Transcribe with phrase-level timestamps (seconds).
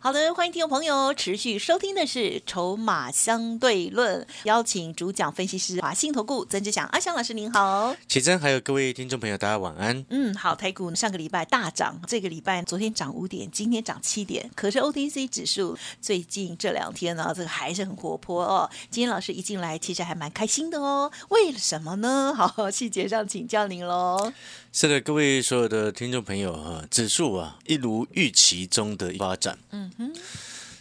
[0.00, 7.96] 好的，欢迎听众朋友持续收听的是《筹码相对论》，邀请主讲分析师华信投顾曾志祥阿祥老师您好。
[8.06, 10.06] 启真，还有各位听众朋友，大家晚安。
[10.10, 18.70] 嗯，好，台股上个礼拜大涨，这个礼拜昨天涨五点，今天涨七点，可是 OTC 指数最近这两天呢，这个还是很活泼哦。
[18.90, 21.10] 今天老师一进来，其实还蛮开心的哦。
[21.30, 22.32] 为什么呢？
[22.38, 24.32] 好，细节上请教您喽。
[24.72, 29.58] 是的，各位所有的听众朋友哈，指数啊一如预期中的发展。
[29.72, 30.12] 嗯哼，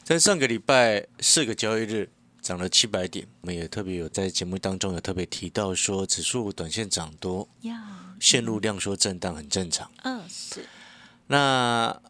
[0.03, 2.09] 在上个礼拜四个交易日
[2.41, 7.47] 涨了七百点，我们也特别有在节目当中有特别提到说，指数短线涨多，
[8.19, 9.91] 陷入量缩震荡很正常。
[10.03, 10.65] 嗯，是。
[11.27, 12.01] 那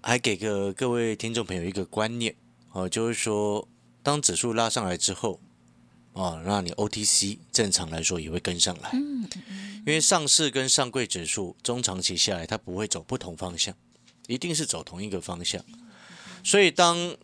[0.00, 2.34] 还给个各位听众朋友一个观念
[2.72, 3.68] 哦，就是说，
[4.02, 5.38] 当指数拉上来之后，
[6.14, 8.90] 哦，那你 OTC 正常来说也会跟上来。
[8.92, 13.74] 因为上市跟上柜指数中长期下来，它不会走不同方向，
[14.26, 15.62] 一定是走同一个方向。
[16.44, 17.16] 所以当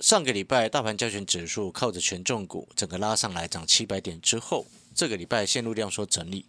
[0.00, 6.46] 上个礼拜大盘交权指数靠着权重股整个拉上来涨七百点之后，这个礼拜线路量缩整理，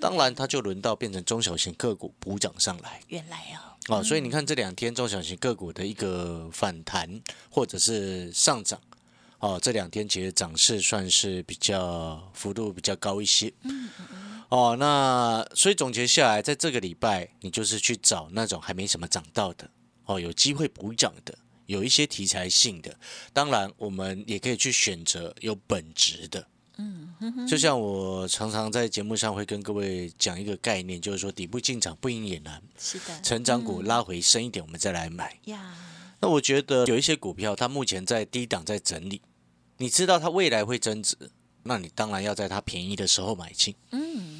[0.00, 3.00] 当然它就轮到变成中小型个股补涨上来。
[3.08, 3.36] 原来
[3.88, 8.80] 哦，哦，所以你看这两天中小型个股的一个反弹或者是上涨，
[9.38, 13.52] 哦，这两天其实涨势算是比较幅度比较高一些。
[14.48, 19.68] 哦，那所以总结下来，在这个礼拜，你就是去找那种还没什么涨到的，
[20.06, 22.96] 哦，有机会补涨的，有一些题材性的。
[23.32, 26.46] 当然，我们也可以去选择有本质的。
[26.78, 32.62] 嗯，就像我常常在节目上会跟各位讲一个概念，就是说底部进场不赢也难。
[32.78, 35.38] 是的，成长股拉回深一点，我们再来买。
[35.46, 35.74] 呀，
[36.20, 39.22] 那我觉得有一些股票，它目前在低档在整理，
[39.78, 41.16] 你知道它未来会增值，
[41.62, 43.74] 那你当然要在它便宜的时候买进。
[43.92, 44.35] 嗯。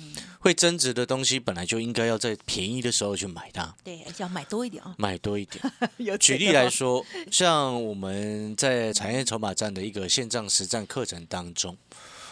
[0.46, 5.60] 会增值的东西本来就应该要在便宜的时候去买它，对，要买多一点啊，买多一点。
[6.20, 11.76] 举例来说，像我们在产业筹码站的一个线上实战课程当中，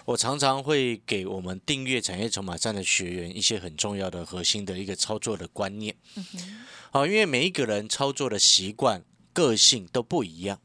[0.04, 5.96] 我常常会给我们订阅产业筹码站的学员一些很重要的核心的一个操作的观念。
[6.92, 9.02] 好，因为每一个人操作的习惯、
[9.32, 10.56] 个性都不一样。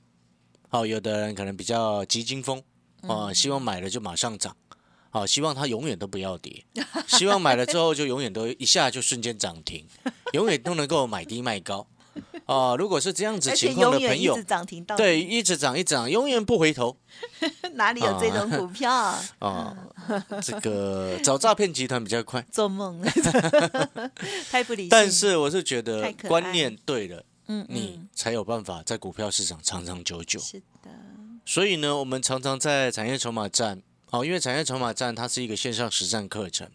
[0.67, 2.61] 好，有的人可能比较急惊风
[3.07, 4.55] 啊，希望买了就马上涨。
[5.11, 6.63] 好，希望它永远都不要跌，
[7.07, 9.85] 希望买了之后就永远都一下就瞬间涨停，
[10.33, 11.87] 永远都能够买低卖高。
[12.45, 14.37] 哦，如果是这样子情况的朋友，
[14.97, 16.97] 对，一直涨一涨，永远不回头。
[17.73, 18.91] 哪里有这种股票
[19.39, 19.75] 啊？
[20.43, 23.01] 这个找诈骗集团比较快， 做梦，
[24.51, 24.89] 太不理性。
[24.89, 30.39] 但是我是觉得观念对了，嗯，你才有办法在股票市场长长久久。
[30.39, 30.91] 是的。
[31.45, 33.81] 所以呢，我们常常在产业筹码站。
[34.11, 36.67] 好，因为产业筹码站它是一个线上实战课程，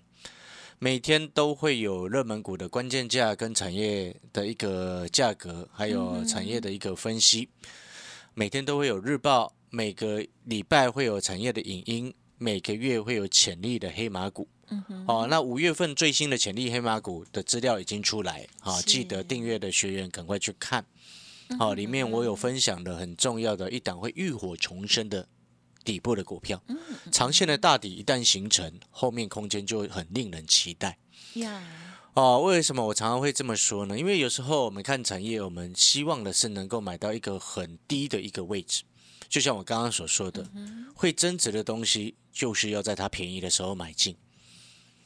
[0.78, 7.48] 每天都会有热门股的关键价跟产业的一个价格，还有产业的一个分析。
[8.34, 14.46] 每天都会有日报，每个礼拜会有产业的影音，每个月会有潜力的黑马股。
[15.08, 20.86] 哦，那五月份最新的潜力黑马股的资料已经出来，好，记得订阅的学员赶快去看。
[21.58, 25.26] 好，里面我有分享的很重要的一档会浴火重生的。
[25.84, 26.62] 底部的股票，
[27.12, 30.98] 长线的大底一旦形成，后面空间就很令人期待。
[31.34, 31.62] 呀，
[32.14, 33.98] 哦，为什么我常常会这么说呢？
[33.98, 38.82] 因为有时候我们看产业，我们希望的是能够买到一个很低的一个位置。
[39.28, 40.48] 就像我刚刚所说的，
[40.94, 44.16] 会增值的东西，就是要在它便宜的时候买进。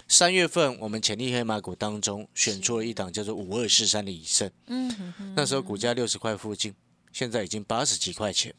[0.06, 6.75] 三月份，我们潜力黑马股当中选出了一档叫做五二四三的以盛，嗯，那时候股价六十块附近，
[7.12, 8.55] 现在已经八十几块钱。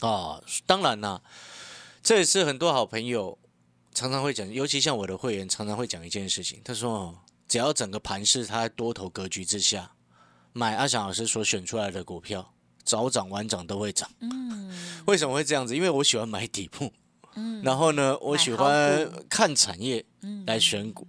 [0.00, 1.22] 啊，当然啦，
[2.02, 3.38] 这也是很多好朋友
[3.94, 6.60] 常常会讲，尤其像我的会员常常会讲一件事情。
[6.62, 9.92] 他说，只要整个盘势它在多头格局之下，
[10.52, 12.52] 买阿翔老师所选出来的股票，
[12.84, 14.10] 早涨晚涨都会涨。
[14.20, 14.70] 嗯，
[15.06, 15.74] 为什么会这样子？
[15.74, 16.92] 因为我喜欢买底部，
[17.34, 20.04] 嗯，然后呢，我喜欢看产业
[20.46, 21.08] 来选股，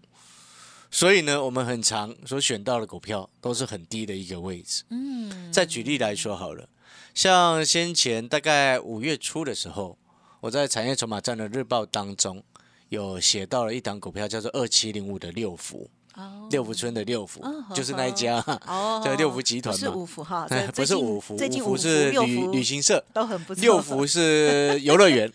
[0.90, 4.84] 所以呢，我们很常所选到的股票都是很低的一个位置。
[4.92, 6.70] 嗯，再举例来说好了。
[7.18, 9.98] 像先前大概五月初的时候，
[10.40, 12.44] 我在产业筹码站的日报当中
[12.90, 16.48] 有写到了一档股票，叫做二七零五的六福哦。
[16.52, 18.38] 六福村的六福嗯，就是那一家，
[18.68, 19.90] 哦， 叫六福集团嘛。
[19.98, 25.28] 五福哈，哎这不是五福，五福是旅旅行社，都很不错，六福是游乐园，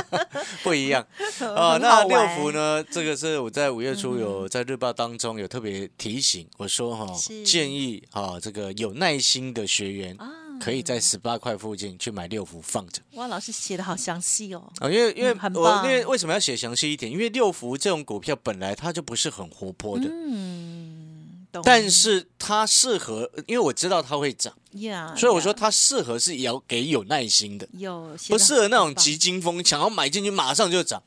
[0.64, 1.06] 不一样。
[1.54, 1.76] 啊。
[1.76, 2.82] 那六福呢？
[2.82, 7.06] 这个是我在五月初有在日报当中有特别提醒，我说哈，
[7.44, 10.26] 建议啊这个有耐心的学员啊，
[10.60, 13.00] 可以在十八块附近去买六福放着。
[13.14, 17.10] 哇，老师写的好详细哦，啊，因为因为嗯很我因为为什么要写详细一点？
[17.10, 21.62] 因为六福这种股票本来它就不是很活泼的，嗯，懂。
[21.64, 27.68] 但是它适合，因为我知道它会涨，呀，所以我说它适合是要给有耐心的。
[27.72, 31.02] 有不适合那种急惊风，想要买进去马上就涨。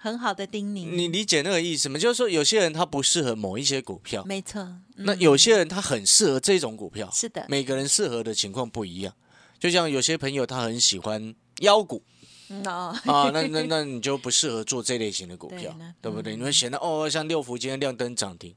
[0.00, 1.98] 很好的叮咛，你理解那个意思吗？
[1.98, 4.66] 就是说，有些人他不适合某一些股票，没错，
[4.96, 7.10] 那嗯有些人他很适合这种股票。
[7.12, 9.12] 是的，每个人适合的情况不一样。
[9.58, 12.00] 就像有些朋友他很喜欢妖股
[12.48, 16.36] 嗯哦，啊，那那那你就不适合做这类型的股票对，对不对？
[16.36, 18.54] 嗯你会显得哦，像六福今天亮灯涨停。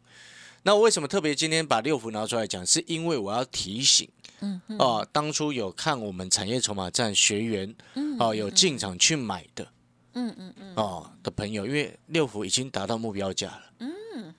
[0.63, 2.63] 那我为什么特别今天把六福拿出来讲？
[2.63, 4.07] 是因为我要提醒，
[4.41, 7.75] 嗯嗯啊，当初有看我们产业筹码站学员，
[8.19, 9.67] 啊，有进场去买的，
[10.13, 14.33] 嗯嗯嗯，哦的朋友，因为六福已经达到目标价了，嗯，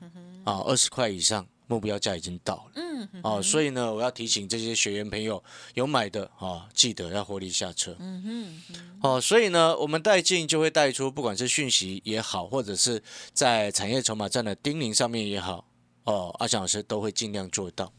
[0.44, 5.42] 啊，二十块以上目标价已经到了，嗯哦，所以呢，我要提醒这些学员朋友，
[5.74, 13.02] 有买的啊，记得要获利下车，嗯哼，哦，所以呢，我们带进就会带出，不管是讯息也好，或者是
[13.32, 15.64] 在产业筹码站的叮咛上面也好，
[16.04, 17.92] 哦，阿强老师都会尽量做到。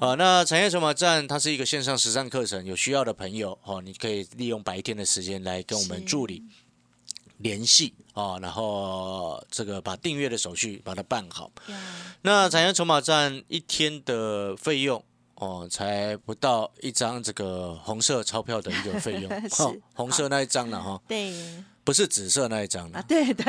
[0.00, 6.42] 啊、那产业筹码站它是一个线上实战课程，有需要的朋友哦，你可以利用白天的时间来跟我们助理
[7.40, 11.50] 联系啊，然后这个把订阅的手续把它办好。
[11.68, 11.76] 呀，
[12.22, 15.02] 那产业筹码站一天的费用
[15.36, 19.30] 哦，才不到一张这个红色钞票的一个费用，
[19.94, 21.32] 红色那一张了哈，对
[21.82, 23.04] 不是紫色那一张啊，了。
[23.08, 23.44] 对对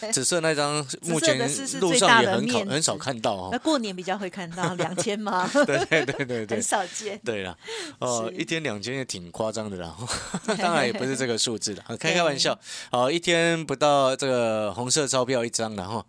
[0.00, 1.38] 对， 紫色那张目前
[1.80, 3.60] 路上也很少很少看到那哦。
[3.62, 5.48] 过年比较会看到 两千吗？
[5.66, 7.56] 对对对对对 很，少见，对了，
[7.98, 9.96] 哦，一天两千也挺夸张的啦，
[10.58, 12.58] 当然也不是这个数字的，开开玩笑。
[12.90, 16.04] 哦，一天不到这个红色钞票一张了哈。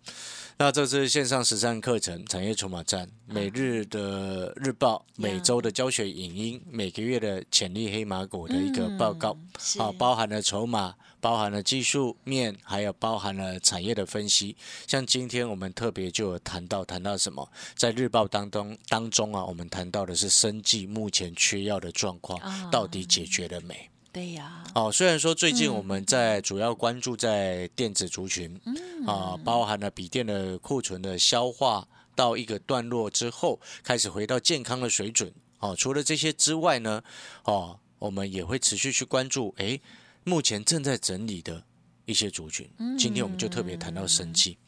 [0.58, 9.36] 那这是线上实战课程产业筹码站，每日的日报，每周的教学影音，每个月的潜力黑马股的一个报告。
[9.78, 14.56] 嗯啊，包含了筹码，包含了技术面，还有包含了产业的分析。
[14.88, 17.48] 像今天我们特别就有谈到，谈到什么？
[17.76, 23.88] 在日报当中当中啊，我们谈到的是生计目前缺药的状况啊到底解决了没？
[24.10, 28.60] 对呀，哦，虽然说最近嗯我们在主要关注在电子族群，
[29.06, 31.86] 啊，包含了笔电的库存的消化
[32.16, 35.32] 到一个段落之后，开始回到健康的水准。
[35.60, 37.00] 哦，除了这些之外呢，
[37.44, 39.80] 哦，我们也会持续去关注，诶，
[40.24, 41.64] 目前正在整理的
[42.04, 42.68] 一些族群。
[42.98, 44.58] 今天我们就特别谈到生计。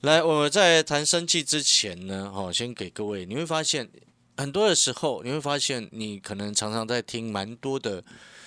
[0.00, 3.88] 来，我在谈生计之前呢，哦，先给各位，你会发现
[4.36, 8.02] 很多的时候，你会发现你可能常常在听蛮多的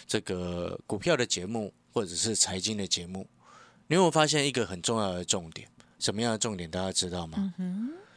[0.07, 3.27] 这个股票的节目，或者是财经的节目，
[3.87, 5.67] 你有发现一个很重要的重点？
[5.99, 6.69] 什么样的重点？
[6.69, 7.53] 大家知道吗？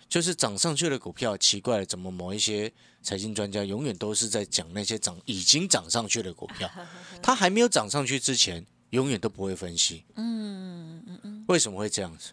[0.08, 2.72] 就是涨上去的股票，奇怪了，怎么某一些
[3.02, 6.70] 财经专家永远都是在讲那些涨已经涨上去的股票，
[7.22, 10.04] 它还没有涨上去之前，永远都不会分析。
[10.14, 12.32] 嗯嗯嗯，为什么会这样子？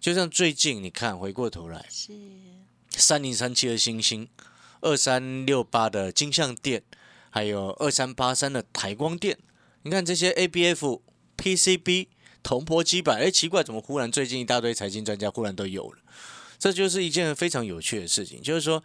[0.00, 2.12] 就像最近你看，回过头来，是
[2.90, 4.28] 三零三七的星星，
[4.80, 6.82] 二三六八的金像店，
[7.30, 9.38] 还有二三八三的台光电，
[9.82, 11.00] 你看这些 ABF、
[11.38, 12.08] PCB、
[12.42, 15.98] 铜箔基板，哎，奇怪，怎么忽然最近一大堆财经专家忽然都有了？
[16.64, 18.82] 这就是一件非常有趣的事情，就是说，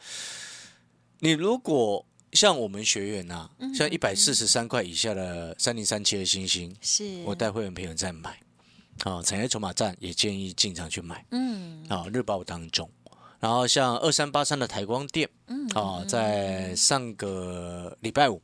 [1.19, 8.37] 你如果像我们学员呐、像一百四十三块以下的三零三七的星星，是，我带会员朋友在买，
[9.05, 11.25] 啊，产业筹码站也建议进场去买。
[11.31, 12.91] 嗯啊，日报当中。
[13.39, 18.41] 然后像二三八三的台光电嗯啊，在上个礼拜五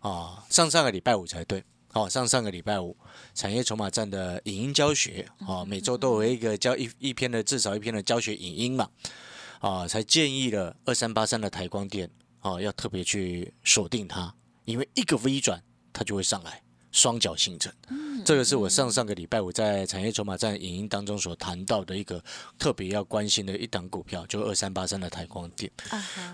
[0.00, 1.62] 啊，上上个礼拜五才对。
[1.92, 2.96] 哦，上上个礼拜五，
[3.34, 8.88] 产业筹码站的影音教学哦，每周都有一个教一一篇的至少一篇的教学影音嘛，
[9.60, 14.34] 啊，才建议了二三八三的台光电啊，要特别去锁定它，
[14.64, 17.72] 因为一个微转它就会上来，双脚形成。
[18.24, 22.22] 这个是我上上个礼拜我在产业筹码站影音当中所谈到的一个
[22.56, 25.68] 特别要关心的一档股票，就二三八三的台光电。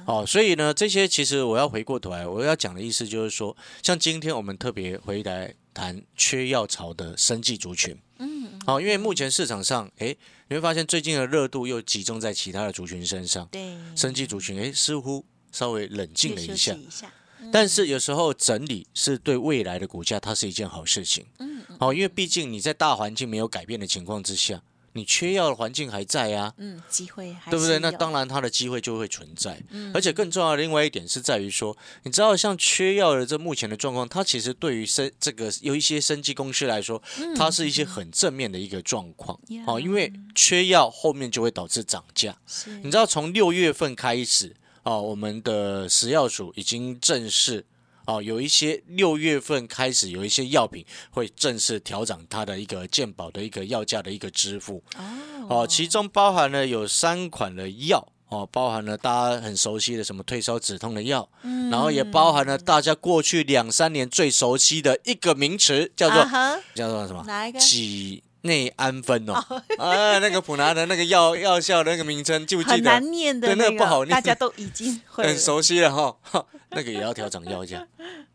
[0.04, 7.96] 哦，所以呢，这些其实我要回过头来，我要讲的意思就是说，像今天我们特别回来谈缺药潮的生技族群。
[8.18, 16.74] 嗯，哦，因为目前市场上，诶，你会发现最近的热度又集中在其他的族群身上，对，生技族群，诶，似乎稍微冷静了一下。
[16.74, 17.10] 一下，
[17.52, 21.26] 但是有时候整理是对未来的股价，它是一件好事情。
[21.38, 24.60] 嗯哦，因为毕竟你在大环境没有改变的情况之下，
[24.94, 27.78] 你缺药的环境还在啊，嗯，机会还对不对？
[27.78, 29.62] 那当然它的机会就会存在。
[29.70, 29.92] 嗯。
[29.94, 37.00] 而且更重要的另外一点是在于说，你知道像缺药的这目前的状况，它其实对于生这个有一些生技公司来说，
[37.36, 39.38] 它是一些很正面的一个状况。
[39.66, 42.36] 哦，因为缺药后面就会导致涨价。
[42.48, 42.70] 是。
[42.78, 44.56] 你知道从六月份开始
[44.88, 47.62] 哦，我们的食药署已经正式
[48.06, 54.82] 哦，有一些六月份开始有一些药品会正式调整它的一个健保的一个药价的一个支付
[55.50, 58.08] 哦，其中包含了有三款的药。
[58.30, 67.24] 哦，包含了大家很熟悉的什么退烧止痛的药，嗯然后也包含了大家过去两三年最熟悉的一个名词，叫做、啊叫做什么？
[67.26, 67.58] 哪一个？
[67.58, 69.34] 己内安酚哦，
[69.78, 72.90] 啊，那个普拿的那个药药效的那个名称记不记很得？
[72.90, 74.10] 难念的对那那个不好念。
[74.10, 77.86] 大家都已经很熟悉了哈，哈 那个也要调整药价，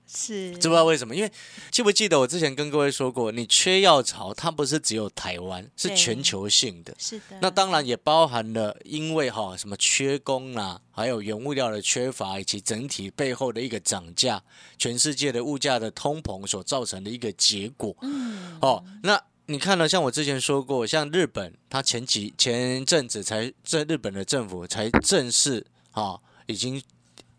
[0.08, 0.52] 是。
[0.52, 1.16] 知不知道为什么？
[1.16, 1.32] 因为
[1.72, 6.94] 记不记得我之前跟各位说过，你缺药潮，它不是只有台湾，是全球性的。
[7.00, 14.44] 是的，那当然也包含了，因为哈什么缺工啦、还有原物料的缺乏，以及整体背后的一个涨价，
[14.78, 17.96] 全世界的物价的通膨所造成的一个结果。
[18.02, 18.60] 嗯。
[18.62, 26.82] 哦，那你看了，像我之前说过，像日本，它前几前阵子才在日本的政府才正式啊、已经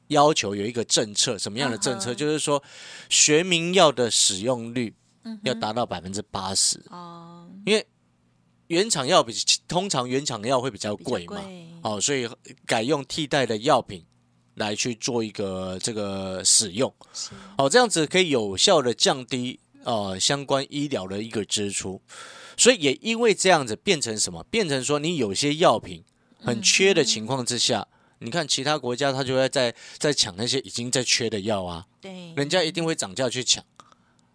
[0.09, 2.13] 要求有一个政策，什么样的政策？
[2.13, 2.63] 嗯就是说，
[3.09, 4.95] 学名药的使用率
[5.43, 7.49] 要达到百分之八十，哦。
[7.65, 7.87] 因为
[8.67, 9.33] 原厂药比
[9.67, 11.69] 通常原厂药会比较贵嘛，贵。
[11.83, 12.29] 哦，所以
[12.67, 14.05] 改用替代的药品
[14.57, 16.95] 来去做一个这个使用。
[17.15, 17.31] 是。
[17.57, 22.01] 哦，这样子可以有效的降低呃相关医疗的一个支出，
[22.57, 24.43] 所以也因为这样子变成什么？
[24.51, 26.03] 变成说你有些药品
[26.41, 27.87] 很缺的情况之下，
[28.19, 33.65] 你看其他国家他就会在在抢那些已经在缺的药啊，对人家一定会涨价去抢。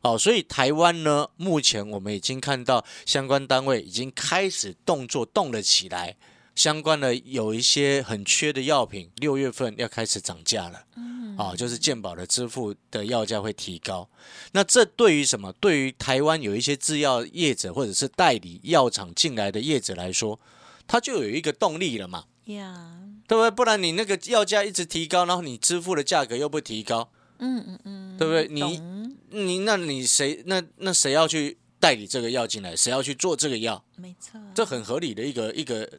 [0.01, 6.15] 哦，所以台湾呢，目前我们已经看到相关单位已经开始动作动了起来，
[6.56, 10.84] 相关的有一些很缺的药品，六月份要开始涨价了。
[10.96, 14.10] 嗯啊、就是健保的支付的药价会提高。
[14.51, 15.53] 那这对于什么？
[15.53, 20.38] 对于台湾有一些制药业者或者是代理药厂进来的业者来说，
[20.86, 23.51] 他就有一个动力了嘛，呀对不对？
[23.51, 28.48] 不然你那个药价一直提高，然后你支付的价格又不提高，嗯嗯嗯，对不对？
[28.50, 28.82] 你
[29.29, 32.75] 你那你谁那那谁要去代理这个药进来？
[32.75, 33.82] 谁要去做这个药？
[33.96, 35.89] 没错，这很合理的一个一个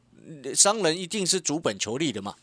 [0.54, 2.34] 商人一定是主本求利的嘛，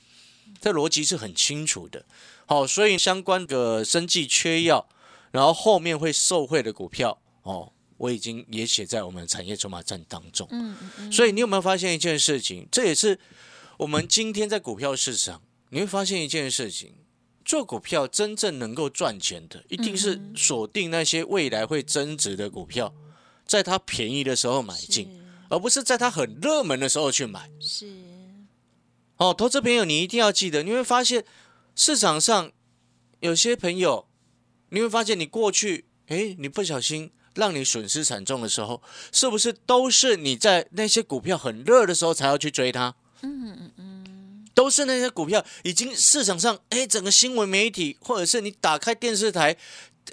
[0.61, 2.05] 这逻辑是很清楚的。
[2.45, 4.87] 好，所以相关的生计缺药，
[5.31, 10.47] 然后后面会受惠的股票哦，我已经也写在我们产业筹码站当中。
[10.51, 12.67] 嗯嗯嗯，所以你有没有发现一件事情？
[12.71, 13.19] 这也是
[13.77, 16.93] 我们今天在股票市场你会发现一件事情。
[17.45, 22.93] 做股票真正能够赚钱的，一定是锁定那些未来会增值的股票，
[23.45, 25.07] 在它便宜的时候买进，
[25.49, 27.49] 而不是在它很热门的时候去买。
[27.59, 27.87] 是
[29.17, 31.25] 哦，投资朋友，你一定要记得，你会发现
[31.75, 32.51] 市场上
[33.19, 34.07] 有些朋友，
[34.69, 42.95] 你会发现你过去，诶，你不小心让你损失惨重的时候，是不是都是你在那些股票很热的时候才要去追它？
[43.21, 49.57] 嗯嗯嗯，都是那些股票已经市场上，诶，整个新闻媒体或者是你打开电视台。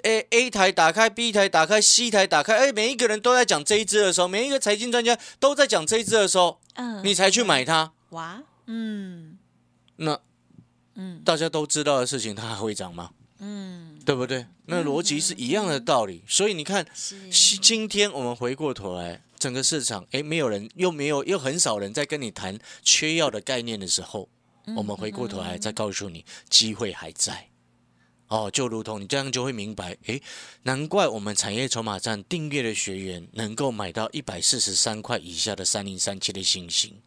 [0.03, 7.93] 诶 A 台打开，B 台打开，C 台打开，诶，每一个人都在讲这一支的时候，每一个财经专家都在讲这一支的时候，嗯，你才去买它。
[8.09, 9.37] 哇，嗯
[9.97, 10.19] 那
[10.95, 13.11] 嗯大家都知道的事情，它还会涨吗？
[13.39, 14.45] 嗯，对不对？
[14.67, 16.23] 那逻辑是一样的道理。
[16.27, 16.85] 所以你看，
[17.61, 24.29] 今天我们回过头来，整个市场，诶，没有人，又没有，又很少人在跟你谈缺药的概念的时候，
[24.75, 27.49] 我们回过头来再告诉你，机会还在。
[28.27, 30.21] 哦，就如同你这样就会明白，诶，
[30.63, 37.01] 难怪我们产业筹码站订阅的学员能够买到一百四十三块以下的三零三七的星星，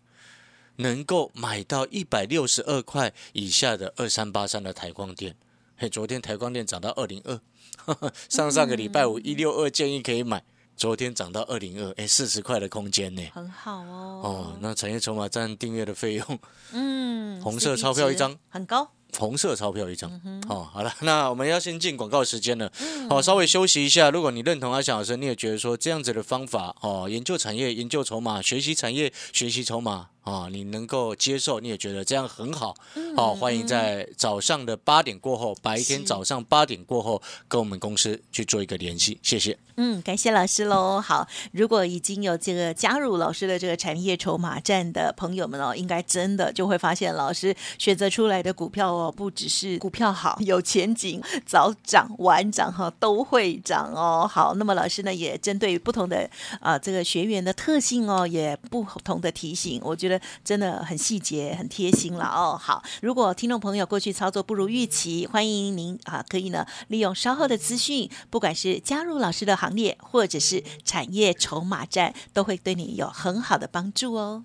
[0.77, 5.35] 能够买到一百六十二块以下的二三八三的台光电。
[5.77, 7.41] 嘿，昨天台光电涨到二零二，
[8.29, 10.43] 上上个礼拜五一六二建议可以买，
[10.77, 13.23] 昨天涨到二零二，哎，四十块的空间呢。
[13.33, 14.21] 很好哦。
[14.23, 16.39] 哦，那产业筹码站订阅的费用，
[16.73, 18.93] 嗯，红色钞票一张很高。
[19.17, 20.11] 红色钞票一张。
[20.25, 22.71] 嗯哦，好了， 那我们要先进广告时间了。
[23.09, 24.11] 好、稍微休息一下。
[24.11, 32.75] 如果你认同阿翔老师，你也觉得说这样子的方法，哦，研究产业、研究筹码、学习产业、学习筹码，啊，你能够接受，你也觉得这样很好，
[33.17, 39.59] 好，欢迎在早上的八点过后，白天早上八点过后跟我们公司去做一个联系，谢谢。
[39.77, 41.01] 嗯，感谢老师喽。
[41.01, 54.29] 好，如果已经有这个加入老师的这个产业筹码站的朋友们哦，应该真的就会发现老师选择出来的股票哦，不只是股票好、有前景、早涨晚涨哈，都会涨哦。
[54.31, 56.29] 好，那么老师呢也针对不同的
[56.61, 62.61] 啊这个学员的特性哦，也不同的提醒，我觉得真的很细节、很贴心了哦。
[62.61, 69.69] 好，如果听众朋友过去操作不如预期，欢迎您啊可以呢利用稍后的资讯，不管是加入老师的行。
[69.79, 74.43] 列或者是产业筹码战，都会对你有很好的帮助哦。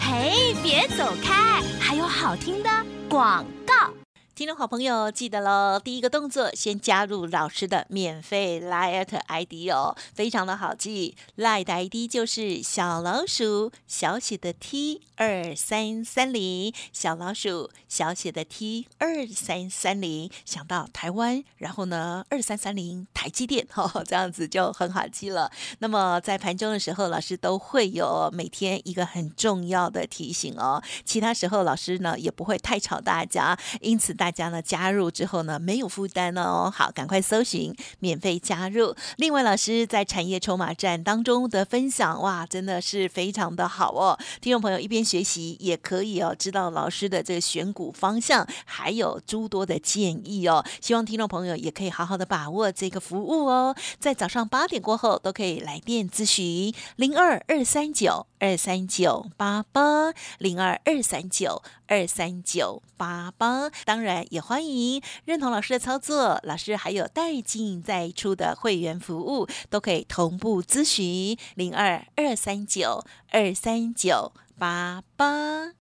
[0.00, 2.70] 嘿，别走开，还有好听的
[3.08, 4.03] 广告。
[4.34, 5.78] 听众好朋友，记得喽！
[5.78, 11.16] 第一个动作，先加入老师的免费 Line ID 哦，非常的好记。
[11.36, 20.28] Line 的 ID 就是小老鼠小写的 T 二三三零，小老鼠小写的 T 二三三零。
[20.44, 25.52] 想到台湾，然后呢，二三三零台积电，哦，这样子就很好记了。
[25.78, 30.82] 那么在盘中的时候，老师都会有每天一个很重要的提醒哦。
[31.04, 38.96] 其他时候，老师呢也不会太吵大家，因此大大家呢加入之后呢没有负担哦，好，赶快搜寻免费加入。
[39.18, 44.18] 另外，老师在产业筹码站当中的分享，哇，真的是非常的好哦。
[44.40, 50.64] 听众朋友一边学习也可以哦，知道老师的这个选股方向，还有诸多的建议哦。
[50.80, 61.62] 希望听众朋友也可以好好的把握这个服务哦，在早上八点过后都可以来电咨询零二二三九二三九八八零二二三九。
[61.86, 75.72] 二三九八八，当然也欢迎认同老师的操作，老师还有带进再出的会员服务，都可以同步咨询零二二三九二三九八八。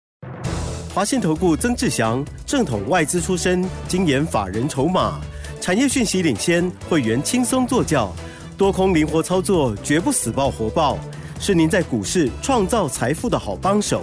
[0.95, 5.21] 华信投顾曾志祥，正统外资出身，精研法人筹码，
[5.61, 8.13] 产业讯息领先，会员轻松做教，
[8.59, 10.99] 多空灵活操作，绝不死爆活爆，
[11.41, 14.03] 是您在股市创造财富的好帮手。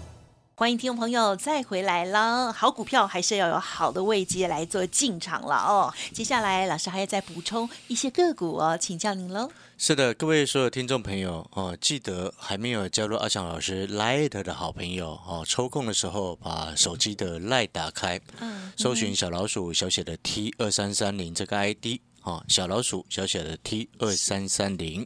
[0.53, 5.91] 欢迎听众朋友再回来了，好股票还是要有好的位阶来做进场了哦。
[6.13, 9.49] 接下来老师还要再补充一些个股哦，请教您喽。
[9.77, 25.05] 是的，各位所有听众朋友哦，记得还没有加入阿强老师 Light 的好朋友哦，抽空的时候把手机的 Light 打开，嗯，搜寻小老鼠小写的 T 二三三零这个 ID 哦，小老鼠小写的 T 二三三零。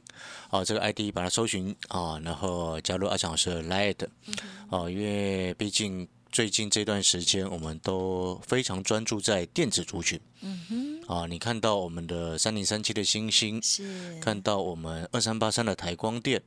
[0.49, 4.08] 哦，这个 ID 把它搜寻啊，然后加入阿强老师的 Light
[4.69, 10.95] 哦，因为毕竟最近这段时间我们都非常专注在电子族群，嗯哼。
[11.08, 14.19] 啊，你看到我们的三零三七的星星，是。
[14.19, 16.41] 看到我们二三八三的台光电，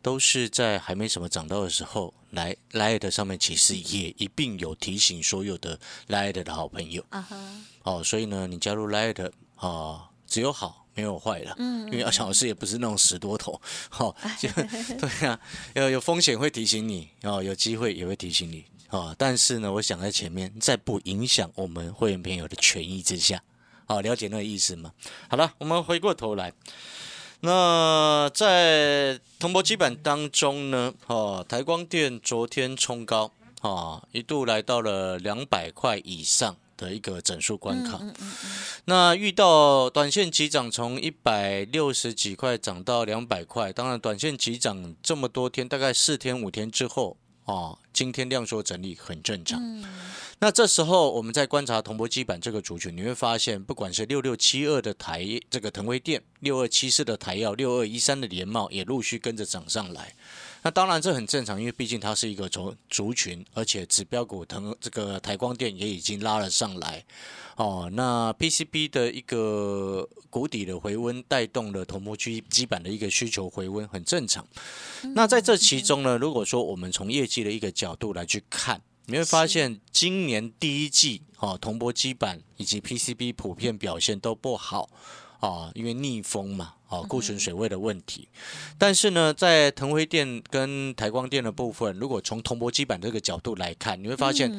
[0.00, 7.04] 都是在还没什么涨到的时候，来 Light 上面其实也一并有提醒所有的 Light 的好朋友。
[7.08, 7.36] 啊哈，
[7.82, 11.54] 哦，所以呢，你加入 Light 啊，只有好没有坏的。
[11.58, 15.38] 嗯，因为阿小老师也不是那种死多头， 好，对啊，
[15.74, 23.42] 有有风险会提醒你，哦，有机会也会提醒你，啊，但是呢，我想在前面，在不影响我们会员朋友的权益之下。
[23.88, 24.92] 好，了解那个意思吗？
[25.28, 26.52] 好了，我们回过头来，
[27.40, 38.00] 那在铜箔基板当中呢，哦，台光电昨天冲高，啊，一度来到了两百块以上的一个整数关卡。
[38.84, 49.60] 那遇到短线急涨，从一百六十几块涨到两百块，当然短线急涨这么多天，大概四天五天之后，啊，今天量缩整理很正常。
[50.38, 60.14] 那这时候我们在观察铜箔基板这个族群，你会发现，不管是六六七二的台这个腾威电，六二七四的台药，六二一三的联茂，也陆续跟着涨上来。
[60.66, 67.04] 那当然这很正常，因为毕竟它是一个族族群，而且指标股腾这个台光电也已经拉了上来。
[67.54, 74.44] 哦，那 PCB 的一个谷底的回温，带动了铜箔基基板的一个需求回温，很正常。
[75.14, 78.82] 那在这其中呢，如果说我们从业绩的一个角度来去看。
[79.08, 84.90] 你会发现，今年第一季，哦，铜箔基板以及 PCB 普遍表现都不好，
[85.40, 88.28] 啊，因为逆风嘛，啊，库存水位的问题。
[88.78, 94.50] 但是呢，在腾辉电跟台光电的部分，如果从铜箔基板这个角度来看，你会发现，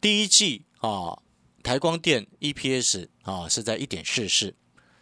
[0.00, 1.18] 第一季啊，
[1.62, 4.54] 台光电 EPS 啊是在一点四四，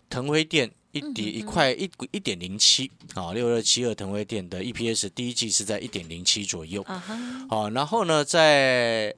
[0.08, 6.82] 腾辉电一底一块一一点零七啊，六二七二腾威电的 EPS 第一季是在一点零七左右。
[6.82, 9.14] 啊然后呢，在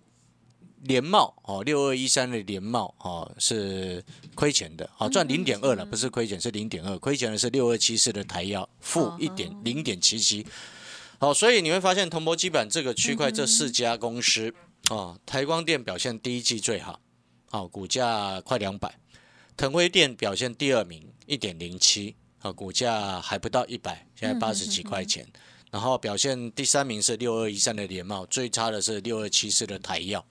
[0.84, 10.46] 联茂哦，六二一三的联茂哦是亏钱的，好赚零点二了，不是亏钱是零点二，亏钱的是六二七四的台药负一点零点七七。
[11.18, 14.54] 好，所以你会发现铜箔基板这个区块这四家公司
[14.90, 17.00] 哦，台光电表现第一季最好，
[17.50, 18.98] 好股价快两百，
[19.56, 25.26] 腾辉电表现第二名一点零七，啊股价还不到一百，现在八十几块钱。
[25.70, 30.24] 然后表现第三名是六二一三的联茂，最差的是六二七四的台药。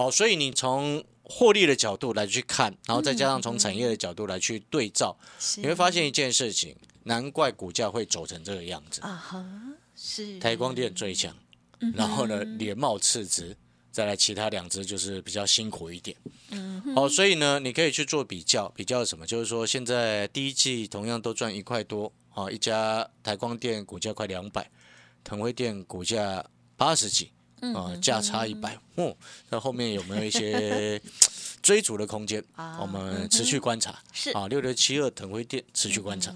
[0.00, 9.02] 好，所以你从获利的角度来去看，然后再加上从产业的角度来去对照，是你会发现一件事情，难怪股价会走成这个样子。
[9.02, 9.44] 啊哈，
[9.94, 11.36] 是台光电最强，
[11.94, 13.54] 然后呢联茂次之，
[13.92, 16.16] 再来其他两只就是比较辛苦一点。
[16.48, 19.26] 嗯，好，所以呢你可以去做比较，比较什么？
[19.26, 24.70] 就是说现在第一季同样都赚一块多，啊，一家台光电股价快两百，
[25.22, 26.42] 腾辉电股价
[26.78, 27.30] 八十几，
[27.74, 29.14] 啊，价差一百，嗯，
[29.50, 31.00] 那后面有没有一些
[31.62, 32.42] 追逐的空间？
[32.56, 33.98] 啊我们持续观察。
[34.12, 36.32] 是啊，六六七二腾辉电持续观察。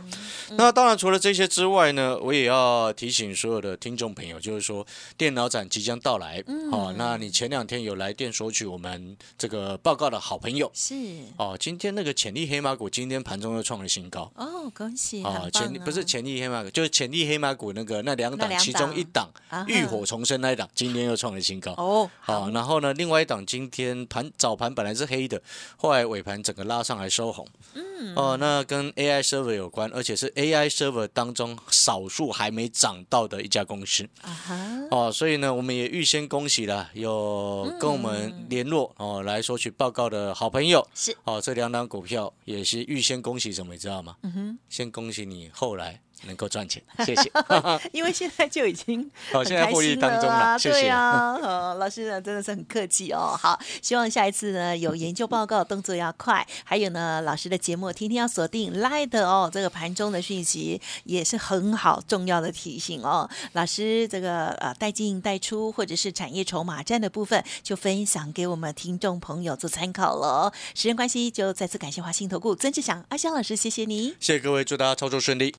[0.50, 6.42] 那当然，除了这些之外呢，我也要提醒所有的听众朋友，就是说电脑展即将到来。
[6.70, 10.94] 哦，那你前两天有来电索取我们这个报告的好朋友是
[11.37, 14.30] 哦，今天那个潜力黑马股今天盘中又创了新高。
[14.37, 21.72] 哦，恭喜啊，潜力不是潜力黑马股，就是潜力黑马股那个那两档，其中一档啊浴火重生那一档，今天又创了新高。
[21.72, 25.40] 哦，好，然后呢，另外一档今天盘早盘本来是黑的，
[25.77, 27.46] 后来尾盘整个拉上来收红。
[27.74, 34.09] 嗯，哦，那跟 AI server 有关，而且是 AI server 当中少数还没涨到的一家公司。
[34.22, 34.57] 啊哈，
[34.90, 40.87] 哦，所以呢，我们也预先恭喜了有跟我们联络哦来索取报告的好朋友。
[40.94, 44.16] 是哦，这两档股票也是预先恭喜什么，你知道吗？
[44.22, 47.30] 嗯哼，先恭喜你后来能够赚钱， 谢谢。
[47.92, 50.80] 因为现在就已经 好，很现在获利开心当中了啊，了，谢谢。
[50.80, 53.38] 对啊，呃，老师呢真的是很客气哦。
[53.40, 63.28] 好，希望下一次呢有研究报告动作要快，还有呢老师的节目天天要锁定 Light 哦，这个盘中的讯息也是很好重要的提醒哦。
[63.52, 70.52] 老师这个呃带进带出或者是产业筹码战的部分，就分享给我们听众朋友做参考了哦。
[70.74, 74.14] 时间关系，就再次感谢华信投顾曾志祥阿香老师，谢谢你。
[74.20, 75.54] 谢谢各位，祝大家操作顺利。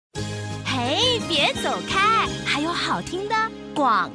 [0.76, 3.36] 嘿，别走开，还有好听的
[3.74, 4.12] 广。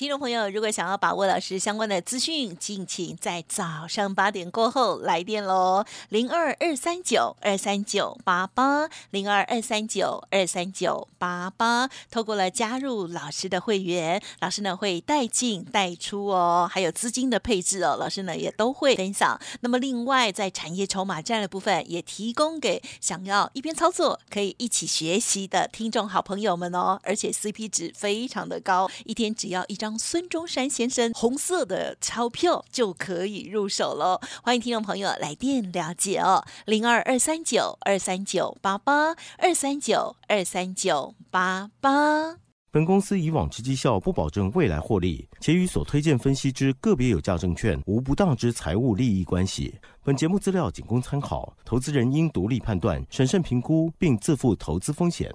[0.00, 11.90] 听众朋友，如果想要把握老师相关的资讯，敬请在早上八点过后来电喽，零二二三九二三九八八，零二二三九二三九八八。
[12.10, 19.38] 透过了加入老师的会员，老师呢会带进带出哦，还有资金的配置哦，老师呢也都会分享。
[19.60, 34.20] 那么另外在产业筹码战的部分，也提供给想要一边操作可以一起学习的听众好朋友们哦，而且 CP 值非常的高，一天只要一张孙中山先生红色的钞票就可以入手喽。
[34.42, 42.36] 欢迎听众朋友来电了解哦，零二二三九二三九八八二三九二三九八八。
[42.72, 49.74] 本公司以往之绩效不保证未来获利，且与所推荐分析之个别有价证券无不当之财务利益关系。
[50.04, 55.34] 本节目资料仅供参考，投资人应独立判断、审慎评估，并自负投资风险。